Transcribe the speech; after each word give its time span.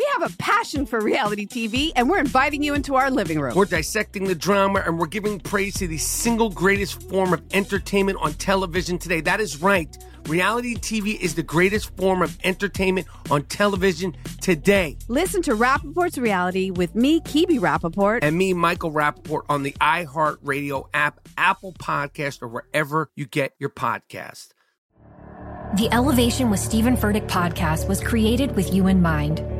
We 0.00 0.08
have 0.18 0.32
a 0.32 0.36
passion 0.38 0.86
for 0.86 0.98
reality 0.98 1.46
TV, 1.46 1.92
and 1.94 2.08
we're 2.08 2.20
inviting 2.20 2.62
you 2.62 2.72
into 2.72 2.94
our 2.94 3.10
living 3.10 3.38
room. 3.38 3.54
We're 3.54 3.66
dissecting 3.66 4.24
the 4.24 4.34
drama 4.34 4.82
and 4.86 4.98
we're 4.98 5.06
giving 5.06 5.38
praise 5.38 5.74
to 5.74 5.86
the 5.86 5.98
single 5.98 6.48
greatest 6.48 7.06
form 7.10 7.34
of 7.34 7.42
entertainment 7.52 8.16
on 8.22 8.32
television 8.32 8.96
today. 8.96 9.20
That 9.20 9.40
is 9.40 9.60
right. 9.60 9.94
Reality 10.24 10.76
TV 10.76 11.20
is 11.20 11.34
the 11.34 11.42
greatest 11.42 11.94
form 11.98 12.22
of 12.22 12.38
entertainment 12.44 13.08
on 13.30 13.42
television 13.42 14.16
today. 14.40 14.96
Listen 15.08 15.42
to 15.42 15.54
Rapaport's 15.54 16.16
Reality 16.16 16.70
with 16.70 16.94
me, 16.94 17.20
Kibi 17.20 17.60
Rapaport. 17.60 18.20
And 18.22 18.38
me, 18.38 18.54
Michael 18.54 18.92
Rapaport, 18.92 19.42
on 19.50 19.64
the 19.64 19.72
iHeartRadio 19.82 20.88
app, 20.94 21.20
Apple 21.36 21.74
Podcast, 21.74 22.40
or 22.40 22.48
wherever 22.48 23.10
you 23.16 23.26
get 23.26 23.52
your 23.58 23.68
podcast. 23.68 24.54
The 25.76 25.88
Elevation 25.92 26.48
with 26.48 26.58
Stephen 26.58 26.96
Furtick 26.96 27.28
podcast 27.28 27.86
was 27.86 28.00
created 28.00 28.56
with 28.56 28.72
you 28.72 28.86
in 28.86 29.02
mind. 29.02 29.59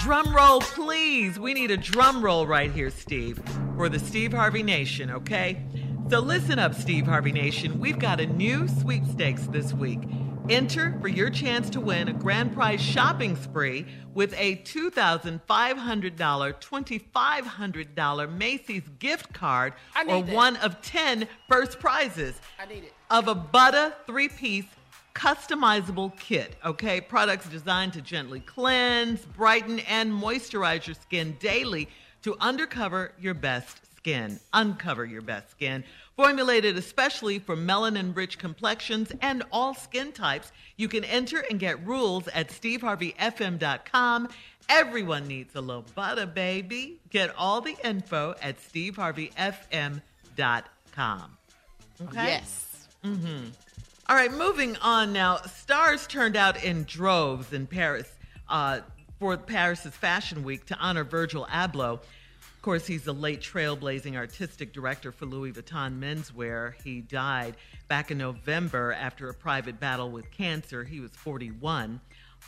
Drum 0.00 0.34
roll, 0.34 0.60
please. 0.60 1.38
We 1.38 1.52
need 1.52 1.70
a 1.70 1.76
drum 1.76 2.24
roll 2.24 2.46
right 2.46 2.72
here, 2.72 2.88
Steve, 2.90 3.38
for 3.76 3.88
the 3.90 3.98
Steve 3.98 4.32
Harvey 4.32 4.62
Nation, 4.62 5.10
okay? 5.10 5.62
So 6.08 6.20
listen 6.20 6.58
up, 6.58 6.74
Steve 6.74 7.06
Harvey 7.06 7.32
Nation. 7.32 7.78
We've 7.78 7.98
got 7.98 8.18
a 8.18 8.26
new 8.26 8.66
sweepstakes 8.66 9.42
this 9.48 9.74
week. 9.74 10.00
Enter 10.48 10.96
for 11.00 11.08
your 11.08 11.28
chance 11.28 11.68
to 11.70 11.80
win 11.80 12.08
a 12.08 12.14
grand 12.14 12.54
prize 12.54 12.80
shopping 12.80 13.36
spree 13.36 13.84
with 14.14 14.32
a 14.38 14.56
$2,500, 14.56 16.16
$2,500 16.16 18.36
Macy's 18.36 18.88
gift 18.98 19.32
card 19.34 19.74
or 20.08 20.22
that. 20.22 20.34
one 20.34 20.56
of 20.56 20.80
10 20.80 21.28
first 21.46 21.78
prizes 21.78 22.40
I 22.58 22.64
need 22.66 22.84
it. 22.84 22.94
of 23.10 23.28
a 23.28 23.34
Butter 23.34 23.92
three 24.06 24.28
piece 24.28 24.64
customizable 25.14 26.16
kit. 26.18 26.56
Okay, 26.64 27.00
products 27.00 27.48
designed 27.48 27.92
to 27.94 28.00
gently 28.00 28.40
cleanse, 28.40 29.24
brighten, 29.24 29.80
and 29.80 30.12
moisturize 30.12 30.86
your 30.86 30.94
skin 30.94 31.36
daily 31.40 31.88
to 32.22 32.36
undercover 32.40 33.12
your 33.20 33.34
best 33.34 33.78
skin. 33.96 34.38
Uncover 34.52 35.04
your 35.04 35.22
best 35.22 35.50
skin. 35.50 35.82
Formulated 36.16 36.76
especially 36.76 37.38
for 37.38 37.56
melanin 37.56 38.16
rich 38.16 38.38
complexions 38.38 39.12
and 39.20 39.42
all 39.52 39.74
skin 39.74 40.12
types, 40.12 40.52
you 40.76 40.88
can 40.88 41.04
enter 41.04 41.44
and 41.50 41.58
get 41.58 41.84
rules 41.86 42.28
at 42.28 42.48
steveharveyfm.com. 42.48 44.28
Everyone 44.68 45.26
needs 45.26 45.56
a 45.56 45.60
little 45.60 45.84
butter, 45.94 46.26
baby. 46.26 47.00
Get 47.10 47.34
all 47.36 47.60
the 47.60 47.76
info 47.84 48.34
at 48.40 48.58
steveharveyfm.com. 48.58 51.36
Okay? 52.02 52.24
Yes. 52.24 52.86
Mm-hmm. 53.04 53.48
All 54.10 54.16
right, 54.16 54.32
moving 54.32 54.76
on 54.78 55.12
now. 55.12 55.36
Stars 55.36 56.04
turned 56.08 56.34
out 56.34 56.64
in 56.64 56.82
droves 56.82 57.52
in 57.52 57.68
Paris 57.68 58.12
uh, 58.48 58.80
for 59.20 59.36
Paris's 59.36 59.94
Fashion 59.94 60.42
Week 60.42 60.66
to 60.66 60.76
honor 60.80 61.04
Virgil 61.04 61.46
Abloh. 61.48 61.92
Of 61.92 62.60
course, 62.60 62.88
he's 62.88 63.04
the 63.04 63.14
late 63.14 63.40
trailblazing 63.40 64.16
artistic 64.16 64.72
director 64.72 65.12
for 65.12 65.26
Louis 65.26 65.52
Vuitton 65.52 66.00
menswear. 66.00 66.74
He 66.82 67.02
died 67.02 67.54
back 67.86 68.10
in 68.10 68.18
November 68.18 68.92
after 68.94 69.28
a 69.28 69.34
private 69.34 69.78
battle 69.78 70.10
with 70.10 70.28
cancer. 70.32 70.82
He 70.82 70.98
was 70.98 71.12
41. 71.12 72.00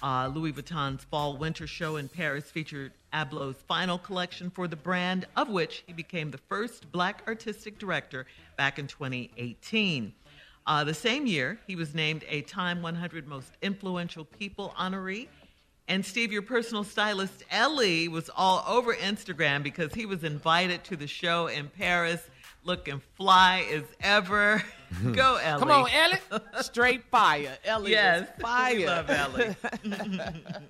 Uh, 0.02 0.32
Louis 0.34 0.52
Vuitton's 0.52 1.04
fall 1.04 1.36
winter 1.36 1.68
show 1.68 1.94
in 1.94 2.08
Paris 2.08 2.50
featured 2.50 2.90
Abloh's 3.12 3.62
final 3.68 3.98
collection 3.98 4.50
for 4.50 4.66
the 4.66 4.74
brand, 4.74 5.26
of 5.36 5.48
which 5.48 5.84
he 5.86 5.92
became 5.92 6.32
the 6.32 6.38
first 6.38 6.90
black 6.90 7.22
artistic 7.28 7.78
director 7.78 8.26
back 8.56 8.80
in 8.80 8.88
2018. 8.88 10.12
Uh, 10.66 10.84
the 10.84 10.94
same 10.94 11.26
year, 11.26 11.58
he 11.66 11.74
was 11.76 11.94
named 11.94 12.24
a 12.28 12.42
Time 12.42 12.82
100 12.82 13.26
Most 13.26 13.52
Influential 13.62 14.24
People 14.24 14.74
honoree. 14.78 15.28
And 15.88 16.06
Steve, 16.06 16.32
your 16.32 16.42
personal 16.42 16.84
stylist 16.84 17.42
Ellie 17.50 18.06
was 18.08 18.30
all 18.36 18.64
over 18.68 18.94
Instagram 18.94 19.62
because 19.64 19.92
he 19.92 20.06
was 20.06 20.22
invited 20.22 20.84
to 20.84 20.96
the 20.96 21.08
show 21.08 21.48
in 21.48 21.68
Paris, 21.68 22.22
looking 22.62 23.00
fly 23.16 23.66
as 23.72 23.82
ever. 24.00 24.62
Go, 25.12 25.36
Ellie. 25.42 25.58
Come 25.60 25.70
on, 25.72 25.90
Ellie. 25.90 26.40
Straight 26.60 27.02
fire. 27.10 27.58
Ellie 27.64 27.90
Yes, 27.90 28.28
fire. 28.40 28.76
we 28.76 28.86
love 28.86 29.10
Ellie. 29.10 29.56
that 29.84 30.62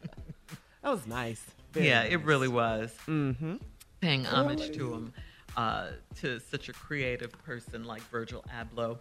was 0.83 1.07
nice. 1.07 1.45
Very 1.73 1.89
yeah, 1.89 2.03
nice. 2.05 2.13
it 2.13 2.25
really 2.25 2.49
was. 2.49 2.95
Mm-hmm. 3.07 3.57
Paying 4.01 4.25
homage 4.25 4.75
to 4.77 4.95
him, 4.95 5.13
uh, 5.57 5.89
to 6.21 6.41
such 6.41 6.69
a 6.69 6.73
creative 6.73 7.33
person 7.45 7.85
like 7.85 8.03
Virgil 8.11 8.45
Abloh. 8.59 8.99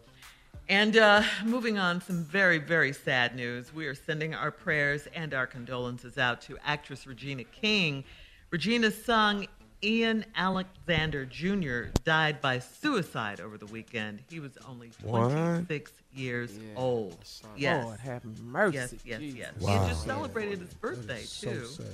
And 0.71 0.95
uh, 0.95 1.21
moving 1.43 1.77
on, 1.77 1.99
some 1.99 2.23
very, 2.23 2.57
very 2.57 2.93
sad 2.93 3.35
news. 3.35 3.73
We 3.73 3.87
are 3.87 3.93
sending 3.93 4.33
our 4.33 4.51
prayers 4.51 5.05
and 5.13 5.33
our 5.33 5.45
condolences 5.45 6.17
out 6.17 6.39
to 6.43 6.57
actress 6.63 7.05
Regina 7.05 7.43
King. 7.43 8.05
Regina's 8.51 8.95
son, 9.03 9.47
Ian 9.83 10.23
Alexander 10.33 11.25
Jr., 11.25 11.89
died 12.05 12.39
by 12.39 12.59
suicide 12.59 13.41
over 13.41 13.57
the 13.57 13.65
weekend. 13.65 14.21
He 14.29 14.39
was 14.39 14.53
only 14.65 14.91
26 15.05 15.91
years 16.15 16.57
old. 16.77 17.17
Yes. 17.57 17.83
Lord 17.83 17.99
have 17.99 18.23
mercy. 18.39 18.77
Yes, 18.77 18.93
yes, 19.03 19.19
Jesus. 19.19 19.37
yes. 19.39 19.51
He 19.59 19.65
Wow. 19.65 19.79
had 19.79 19.89
just 19.89 20.05
celebrated 20.05 20.59
his 20.59 20.73
birthday, 20.75 21.23
So 21.23 21.51
too. 21.51 21.65
sad. 21.65 21.85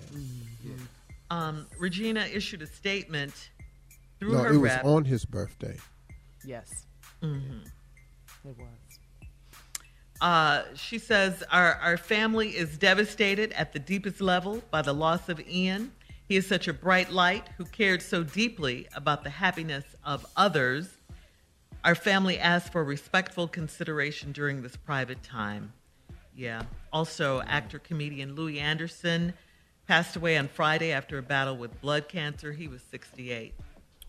Um, 1.31 1.65
Regina 1.79 2.27
issued 2.31 2.61
a 2.61 2.67
statement 2.67 3.49
through 4.19 4.33
No, 4.33 4.37
her 4.43 4.53
it 4.53 4.57
was 4.59 4.69
rep. 4.69 4.85
on 4.85 5.03
his 5.03 5.25
birthday. 5.25 5.77
Yes. 6.45 6.85
Mm-hmm. 7.23 7.57
It 8.47 8.57
was. 8.57 8.99
Uh, 10.21 10.63
she 10.73 10.97
says, 10.97 11.43
our, 11.51 11.73
our 11.75 11.97
family 11.97 12.49
is 12.49 12.77
devastated 12.77 13.51
at 13.53 13.73
the 13.73 13.79
deepest 13.79 14.21
level 14.21 14.63
by 14.71 14.81
the 14.81 14.93
loss 14.93 15.29
of 15.29 15.39
Ian. 15.47 15.91
He 16.27 16.37
is 16.37 16.47
such 16.47 16.67
a 16.67 16.73
bright 16.73 17.11
light 17.11 17.49
who 17.57 17.65
cared 17.65 18.01
so 18.01 18.23
deeply 18.23 18.87
about 18.95 19.23
the 19.23 19.29
happiness 19.29 19.83
of 20.03 20.25
others. 20.35 20.89
Our 21.83 21.93
family 21.93 22.39
asks 22.39 22.69
for 22.69 22.83
respectful 22.83 23.47
consideration 23.47 24.31
during 24.31 24.61
this 24.61 24.75
private 24.75 25.21
time. 25.23 25.73
Yeah. 26.35 26.63
Also, 26.91 27.41
actor 27.41 27.79
comedian 27.79 28.35
Louie 28.35 28.59
Anderson 28.59 29.33
passed 29.87 30.15
away 30.15 30.37
on 30.37 30.47
Friday 30.47 30.91
after 30.91 31.17
a 31.17 31.21
battle 31.21 31.57
with 31.57 31.79
blood 31.81 32.07
cancer. 32.07 32.51
He 32.53 32.67
was 32.67 32.81
68. 32.91 33.53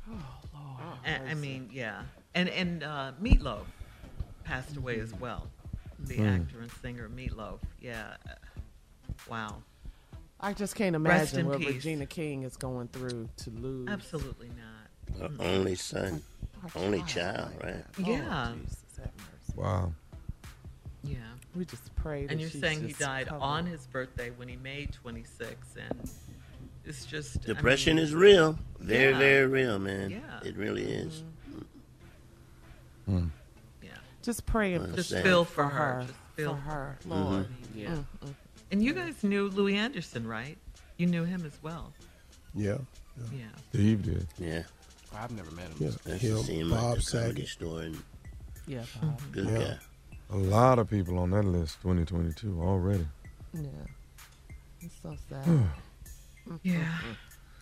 Oh 0.08 0.12
Lord. 0.54 0.98
I, 1.06 1.30
I 1.30 1.34
mean, 1.34 1.68
yeah. 1.72 2.02
And 2.34 2.48
and 2.48 2.82
uh, 2.82 3.12
Meatloaf 3.22 3.64
passed 4.48 4.76
away 4.76 4.98
as 5.00 5.10
mm-hmm. 5.12 5.20
well. 5.20 5.46
The 6.00 6.16
Hmm. 6.16 6.26
actor 6.26 6.60
and 6.60 6.70
singer 6.80 7.08
Meatloaf. 7.08 7.58
Yeah. 7.80 8.16
Wow. 9.28 9.62
I 10.40 10.52
just 10.52 10.74
can't 10.76 10.94
imagine 10.96 11.46
what 11.48 11.58
peace. 11.58 11.68
Regina 11.68 12.06
King 12.06 12.44
is 12.44 12.56
going 12.56 12.88
through 12.88 13.28
to 13.38 13.50
lose. 13.50 13.88
Absolutely 13.88 14.48
not. 14.48 15.20
Her 15.20 15.44
only 15.44 15.74
son, 15.74 16.22
Our 16.62 16.82
only 16.82 17.02
child, 17.02 17.50
right? 17.62 17.84
Yeah. 17.98 18.52
Oh, 18.52 18.58
Jesus, 18.62 18.84
have 18.98 19.10
mercy. 19.16 19.52
Wow. 19.56 19.92
Yeah. 21.02 21.16
We 21.56 21.64
just 21.64 21.94
pray 21.96 22.22
that 22.26 22.32
And 22.32 22.40
you're 22.40 22.50
she's 22.50 22.60
saying 22.60 22.86
he 22.86 22.92
died 22.92 23.26
covered. 23.28 23.42
on 23.42 23.66
his 23.66 23.86
birthday 23.86 24.30
when 24.30 24.46
he 24.48 24.56
made 24.56 24.92
26, 24.92 25.76
and 25.76 26.10
it's 26.84 27.04
just 27.04 27.38
I 27.38 27.46
Depression 27.46 27.96
mean, 27.96 28.04
is 28.04 28.14
real, 28.14 28.56
very, 28.78 29.12
Yeah. 29.12 29.18
very 29.18 29.46
real, 29.46 29.78
man. 29.80 30.10
Yeah. 30.10 30.40
It 30.44 30.56
really 30.56 30.84
is. 30.84 31.24
Yeah. 33.08 33.22
Just 34.28 34.44
praying 34.44 34.84
for, 34.86 34.96
Just 34.96 35.08
Sad. 35.08 35.24
feel 35.24 35.42
for 35.46 35.54
for 35.54 35.64
her. 35.70 35.92
her. 35.94 36.00
Just 36.02 36.14
feel 36.36 36.54
For 36.56 36.60
her. 36.60 36.98
Lord. 37.06 37.46
Mm-hmm. 37.46 37.64
Mm-hmm. 37.64 37.78
Yeah. 37.78 37.88
Mm-hmm. 37.88 38.28
And 38.70 38.82
you 38.84 38.92
guys 38.92 39.24
knew 39.24 39.48
Louie 39.48 39.74
Anderson, 39.74 40.26
right? 40.26 40.58
You 40.98 41.06
knew 41.06 41.24
him 41.24 41.46
as 41.46 41.56
well. 41.62 41.94
Yeah. 42.54 42.76
Yeah. 43.32 43.46
Steve 43.70 44.02
did. 44.02 44.26
Yeah, 44.38 44.64
I've 45.16 45.30
never 45.30 45.50
met 45.52 45.68
him. 45.68 45.76
Yeah. 45.78 45.90
that's 46.04 46.20
Him, 46.20 46.44
to 46.44 46.52
him 46.52 46.68
Bob 46.70 46.90
at 46.90 46.96
the 46.96 47.02
Saget. 47.02 47.48
store 47.48 47.80
and 47.84 48.02
Yeah, 48.66 48.82
Bob. 49.00 49.18
good 49.32 49.46
Yeah. 49.46 49.58
guy. 49.58 49.78
A 50.30 50.36
lot 50.36 50.78
of 50.78 50.90
people 50.90 51.18
on 51.18 51.30
that 51.30 51.46
list 51.46 51.80
2022 51.80 52.60
already. 52.60 53.06
Yeah. 53.54 53.62
It's 54.82 54.94
so 55.02 55.16
sad. 55.30 55.46
Yeah. 56.62 56.98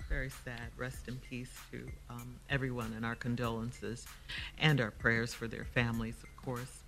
Very 0.09 0.31
sad. 0.45 0.71
Rest 0.77 1.09
in 1.09 1.17
peace 1.17 1.51
to 1.73 1.87
um, 2.09 2.37
everyone 2.51 2.93
and 2.97 3.05
our 3.05 3.17
condolences 3.17 4.07
and 4.59 4.81
our 4.81 4.93
prayers 4.93 5.35
for 5.35 5.49
their 5.49 5.65
families, 5.65 6.15
of 6.23 6.36
course. 6.47 6.85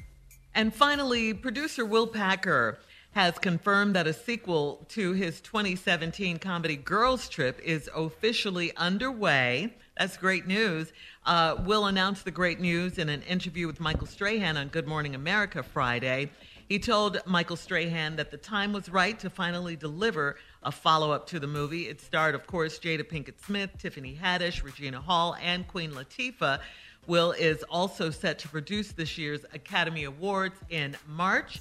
And 0.55 0.73
finally, 0.73 1.35
producer 1.35 1.85
Will 1.85 2.07
Packer 2.07 2.79
has 3.11 3.37
confirmed 3.41 3.97
that 3.97 4.07
a 4.07 4.13
sequel 4.13 4.87
to 4.91 5.13
his 5.13 5.41
2017 5.41 6.39
comedy 6.39 6.77
Girls 6.77 7.29
Trip 7.29 7.61
is 7.65 7.91
officially 7.95 8.71
underway. 8.77 9.75
That's 9.99 10.17
great 10.17 10.47
news. 10.47 10.93
Uh, 11.27 11.57
Will 11.67 11.87
announced 11.87 12.25
the 12.25 12.31
great 12.31 12.61
news 12.61 12.99
in 12.99 13.09
an 13.09 13.23
interview 13.23 13.67
with 13.67 13.81
Michael 13.81 14.07
Strahan 14.07 14.57
on 14.57 14.69
Good 14.69 14.87
Morning 14.87 15.17
America 15.17 15.65
Friday. 15.65 16.31
He 16.69 16.79
told 16.79 17.21
Michael 17.27 17.57
Strahan 17.57 18.15
that 18.17 18.31
the 18.31 18.37
time 18.37 18.73
was 18.73 18.89
right 18.89 19.19
to 19.19 19.31
finally 19.31 19.75
deliver 19.75 20.37
a 20.63 20.71
follow 20.71 21.11
up 21.11 21.27
to 21.29 21.41
the 21.41 21.47
movie. 21.49 21.89
It 21.89 22.01
starred, 22.01 22.37
of 22.37 22.47
course, 22.47 22.79
Jada 22.79 23.03
Pinkett 23.03 23.45
Smith, 23.45 23.71
Tiffany 23.79 24.17
Haddish, 24.23 24.63
Regina 24.63 25.01
Hall, 25.01 25.35
and 25.43 25.67
Queen 25.67 25.91
Latifah. 25.91 26.61
Will 27.09 27.33
is 27.33 27.65
also 27.65 28.11
set 28.11 28.39
to 28.41 28.49
produce 28.49 28.93
this 28.93 29.17
year's 29.17 29.41
Academy 29.55 30.05
Awards 30.05 30.57
in 30.69 30.95
March. 31.09 31.61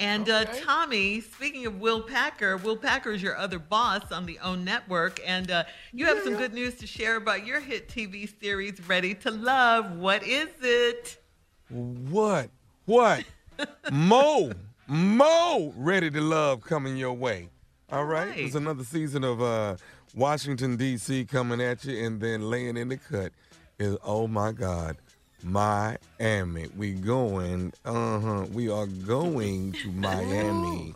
And 0.00 0.28
uh, 0.28 0.44
Tommy, 0.44 1.20
speaking 1.20 1.66
of 1.66 1.80
Will 1.80 2.02
Packer, 2.02 2.56
Will 2.56 2.76
Packer 2.76 3.12
is 3.12 3.22
your 3.22 3.36
other 3.36 3.58
boss 3.58 4.12
on 4.12 4.26
the 4.26 4.38
OWN 4.40 4.64
network. 4.64 5.20
And 5.24 5.50
uh, 5.50 5.64
you 5.92 6.06
have 6.06 6.22
some 6.22 6.34
good 6.34 6.52
news 6.52 6.74
to 6.76 6.86
share 6.86 7.16
about 7.16 7.46
your 7.46 7.60
hit 7.60 7.88
TV 7.88 8.28
series, 8.40 8.86
Ready 8.86 9.14
to 9.14 9.30
Love. 9.30 9.96
What 9.96 10.24
is 10.24 10.48
it? 10.62 11.22
What? 11.68 12.50
What? 12.84 13.24
Mo, 13.92 14.52
Mo, 14.88 15.72
ready 15.76 16.10
to 16.10 16.20
love 16.20 16.62
coming 16.62 16.96
your 16.96 17.12
way. 17.12 17.48
All 17.90 18.04
right. 18.04 18.28
right. 18.28 18.36
There's 18.36 18.54
another 18.54 18.84
season 18.84 19.24
of 19.24 19.42
uh, 19.42 19.76
Washington 20.14 20.76
D.C. 20.76 21.24
coming 21.24 21.60
at 21.60 21.84
you, 21.84 22.04
and 22.04 22.20
then 22.20 22.50
laying 22.50 22.76
in 22.76 22.88
the 22.88 22.96
cut 22.96 23.32
is 23.78 23.96
oh 24.04 24.26
my 24.26 24.52
God, 24.52 24.96
Miami. 25.42 26.66
We 26.76 26.92
going. 26.92 27.72
Uh 27.84 28.20
huh. 28.20 28.46
We 28.52 28.68
are 28.70 28.86
going 28.86 29.72
to 29.72 29.92
Miami. 29.92 30.94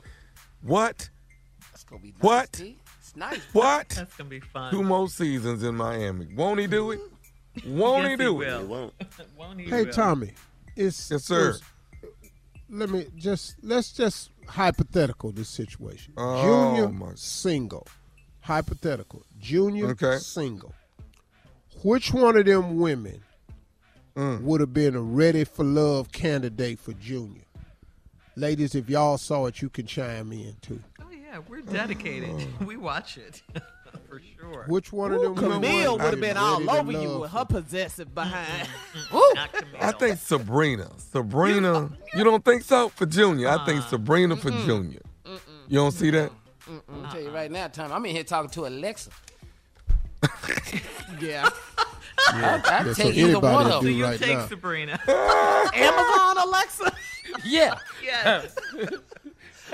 What? 0.62 1.08
That's 1.70 1.84
gonna 1.84 2.02
be 2.02 2.08
nice. 2.12 2.20
What? 2.22 2.52
T. 2.52 2.78
It's 3.00 3.16
nice. 3.16 3.40
What? 3.52 3.88
That's 3.90 4.14
going 4.16 4.30
to 4.30 4.36
be 4.36 4.40
fun. 4.40 4.70
Two 4.72 4.82
more 4.82 5.08
seasons 5.08 5.62
in 5.64 5.74
Miami. 5.74 6.28
Won't 6.34 6.60
he 6.60 6.66
do 6.66 6.92
it? 6.92 7.00
Won't 7.66 8.02
Yes, 8.04 8.10
he 8.12 8.16
do 8.16 8.40
he 8.40 8.46
it? 8.46 8.48
will. 8.48 8.60
It 8.60 8.66
won't. 8.68 8.94
Won't 9.36 9.60
he 9.60 9.66
Hey 9.66 9.84
will? 9.84 9.92
Tommy, 9.92 10.32
it's 10.76 11.10
Yes, 11.10 11.24
sir. 11.24 11.50
it's- 11.50 11.60
let 12.70 12.88
me 12.88 13.06
just 13.16 13.56
let's 13.62 13.92
just 13.92 14.30
hypothetical 14.48 15.30
this 15.30 15.50
situation. 15.50 16.14
Oh, 16.16 16.42
Junior 16.74 16.88
my- 16.88 17.12
single, 17.16 17.86
hypothetical. 18.40 19.22
Junior 19.38 19.88
Okay. 19.90 20.16
single. 20.16 20.72
Which 21.82 22.12
one 22.12 22.36
of 22.36 22.44
them 22.46 22.76
women 22.78 23.22
Mm. 24.16 24.42
would 24.42 24.60
have 24.60 24.74
been 24.74 24.94
a 24.94 25.00
ready 25.00 25.42
for 25.44 25.64
love 25.64 26.12
candidate 26.12 26.78
for 26.78 26.92
Junior? 26.92 27.42
Ladies, 28.36 28.74
if 28.74 28.90
y'all 28.90 29.16
saw 29.16 29.46
it, 29.46 29.62
you 29.62 29.70
can 29.70 29.86
chime 29.86 30.32
in 30.32 30.54
too. 30.60 30.80
Oh, 31.00 31.06
yeah. 31.10 31.38
We're 31.48 31.62
dedicated. 31.62 32.46
we 32.66 32.76
watch 32.76 33.16
it 33.16 33.40
for 34.08 34.20
sure. 34.38 34.64
Which 34.68 34.92
one 34.92 35.12
of 35.14 35.22
them 35.22 35.34
Camille 35.34 35.92
would 35.96 36.10
have 36.10 36.20
been 36.20 36.36
all 36.36 36.68
over 36.70 36.92
you 36.92 37.20
with 37.20 37.30
her 37.30 37.46
possessive 37.46 38.14
behind. 38.14 38.68
Not 39.34 39.50
Camille. 39.52 39.76
I 39.80 39.92
think 39.92 40.18
Sabrina. 40.18 40.90
Sabrina. 40.98 41.90
You 42.14 42.22
don't 42.24 42.44
think 42.44 42.62
so 42.64 42.90
for 42.90 43.06
Junior? 43.06 43.48
I 43.48 43.64
think 43.64 43.82
Sabrina 43.84 44.36
for 44.36 44.50
Junior. 44.50 45.00
You 45.68 45.78
don't 45.78 45.92
see 45.92 46.10
that? 46.10 46.30
I'm 46.68 46.82
gonna 46.86 47.10
tell 47.12 47.22
you 47.22 47.30
right 47.30 47.50
now, 47.50 47.68
Tom. 47.68 47.90
I'm 47.92 48.04
in 48.04 48.14
here 48.14 48.24
talking 48.24 48.50
to 48.50 48.66
Alexa. 48.66 49.10
yeah. 51.20 51.48
I, 51.48 51.82
I 52.28 52.38
Yeah, 52.86 52.92
so 52.92 52.94
take 52.94 53.14
either 53.16 53.40
one 53.40 53.66
anybody 53.66 53.70
of 53.76 53.82
do 53.82 53.90
you 53.90 54.04
right 54.04 54.18
take 54.18 54.36
now. 54.38 54.46
Sabrina. 54.46 55.00
Amazon 55.74 56.38
Alexa. 56.48 56.92
Yeah, 57.46 57.76
yes. 58.02 58.54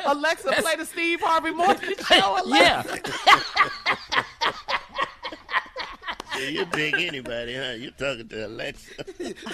Alexa 0.07 0.53
play 0.53 0.77
the 0.77 0.85
Steve 0.87 1.21
Harvey 1.21 1.51
Morgan 1.51 1.95
show. 2.07 2.37
Alexa. 2.45 3.01
yeah. 3.03 4.23
Yeah, 6.39 6.49
you 6.51 6.67
pick 6.67 6.95
anybody, 6.95 7.57
huh? 7.57 7.73
You're 7.77 7.91
talking 7.93 8.29
to 8.29 8.47
Alexa. 8.47 9.05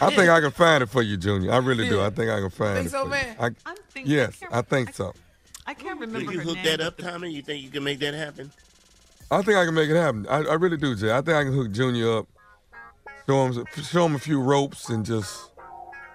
I 0.03 0.11
think 0.15 0.29
I 0.29 0.41
can 0.41 0.51
find 0.51 0.83
it 0.83 0.91
for 0.91 1.01
you, 1.03 1.17
Junior. 1.17 1.51
I 1.53 1.57
really 1.59 1.89
do. 1.89 2.03
I 2.03 2.11
think 2.11 2.31
I 2.31 2.41
can 2.41 2.51
find 2.51 2.75
Think 2.77 2.87
it. 2.89 2.91
so, 2.91 3.05
for 3.05 3.09
man? 3.11 3.27
You. 3.39 3.45
I, 3.45 3.47
I'm 3.71 3.77
thinking. 3.91 4.13
yes, 4.13 4.37
can't 4.39 4.53
I 4.55 4.61
think 4.63 4.91
I- 4.91 4.93
so. 4.93 5.15
I 5.67 5.73
can't 5.73 5.99
Will 5.99 6.07
remember 6.09 6.31
you 6.31 6.41
hook 6.41 6.57
name. 6.57 6.65
that 6.67 6.81
up, 6.83 6.99
Tommy? 6.99 7.31
You 7.31 7.41
think 7.41 7.63
you 7.63 7.71
can 7.71 7.83
make 7.85 7.99
that 8.01 8.13
happen? 8.13 8.53
I 9.31 9.43
think 9.43 9.57
I 9.57 9.65
can 9.65 9.75
make 9.75 9.91
it 9.91 9.97
happen. 9.97 10.27
I, 10.29 10.39
I 10.39 10.55
really 10.55 10.77
do, 10.77 10.95
Jay. 10.95 11.11
I 11.11 11.21
think 11.21 11.37
I 11.37 11.45
can 11.45 11.53
hook 11.53 11.73
Junior 11.73 12.19
up, 12.19 12.29
show 13.27 13.47
him, 13.47 13.65
show 13.83 14.07
him 14.07 14.15
a 14.15 14.19
few 14.19 14.41
ropes, 14.41 14.89
and 14.91 15.05
just 15.05 15.51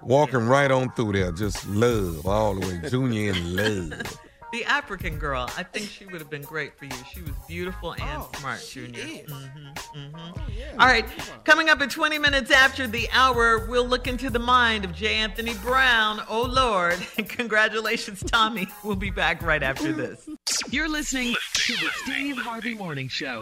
walk 0.01 0.31
him 0.31 0.47
right 0.47 0.71
on 0.71 0.91
through 0.93 1.13
there. 1.13 1.31
Just 1.31 1.67
love 1.67 2.25
all 2.25 2.55
the 2.55 2.67
way. 2.67 2.89
Junior 2.89 3.33
in 3.33 3.55
love. 3.55 4.19
The 4.51 4.65
African 4.65 5.19
girl. 5.19 5.47
I 5.57 5.63
think 5.63 5.89
she 5.89 6.05
would 6.05 6.19
have 6.19 6.29
been 6.29 6.41
great 6.41 6.75
for 6.77 6.85
you. 6.85 6.91
She 7.13 7.21
was 7.21 7.33
beautiful 7.47 7.91
and 7.91 8.01
Oh, 8.03 8.29
smart, 8.39 8.59
she 8.59 8.81
Junior. 8.87 9.01
is. 9.01 9.29
Mm-hmm, 9.29 9.99
mm-hmm. 9.99 10.15
Oh, 10.15 10.79
All 10.79 10.87
right, 10.87 11.05
coming 11.43 11.69
up 11.69 11.81
at 11.81 11.91
20 11.91 12.17
minutes 12.17 12.49
after 12.49 12.87
the 12.87 13.07
hour, 13.11 13.67
we'll 13.67 13.85
look 13.87 14.07
into 14.07 14.29
the 14.31 14.39
mind 14.39 14.85
of 14.85 14.93
J. 14.95 15.15
Anthony 15.15 15.53
Brown. 15.55 16.21
Oh, 16.27 16.41
Lord. 16.43 16.95
Congratulations, 17.29 18.23
Tommy. 18.23 18.67
We'll 18.83 18.95
be 18.95 19.11
back 19.11 19.43
right 19.43 19.61
after 19.61 19.91
this. 19.93 20.27
You're 20.71 20.89
listening 20.89 21.35
to 21.53 21.73
the 21.73 21.89
Steve 22.03 22.37
Harvey 22.37 22.73
Morning 22.73 23.07
Show. 23.07 23.41